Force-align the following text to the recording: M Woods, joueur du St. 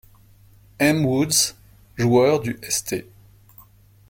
M 0.79 1.03
Woods, 1.05 1.53
joueur 1.95 2.39
du 2.39 2.57
St. 2.67 3.05